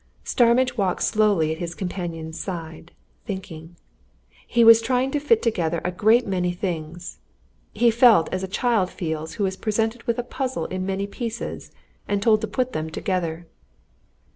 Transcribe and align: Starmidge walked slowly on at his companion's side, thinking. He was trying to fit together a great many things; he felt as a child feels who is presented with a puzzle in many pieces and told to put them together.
Starmidge 0.23 0.77
walked 0.77 1.03
slowly 1.03 1.49
on 1.49 1.51
at 1.51 1.59
his 1.59 1.75
companion's 1.75 2.39
side, 2.39 2.91
thinking. 3.27 3.75
He 4.47 4.63
was 4.63 4.81
trying 4.81 5.11
to 5.11 5.19
fit 5.19 5.43
together 5.43 5.79
a 5.85 5.91
great 5.91 6.25
many 6.25 6.53
things; 6.53 7.19
he 7.71 7.91
felt 7.91 8.27
as 8.33 8.41
a 8.41 8.47
child 8.47 8.89
feels 8.89 9.33
who 9.35 9.45
is 9.45 9.55
presented 9.55 10.01
with 10.05 10.17
a 10.17 10.23
puzzle 10.23 10.65
in 10.65 10.87
many 10.87 11.05
pieces 11.05 11.71
and 12.07 12.19
told 12.19 12.41
to 12.41 12.47
put 12.47 12.73
them 12.73 12.89
together. 12.89 13.45